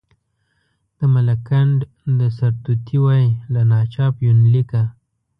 د 0.97 0.99
ملکنډ 1.13 1.77
د 2.19 2.21
سرتوتي 2.37 2.97
وی، 3.05 3.25
له 3.53 3.61
ناچاپ 3.71 4.13
یونلیکه. 4.25 4.81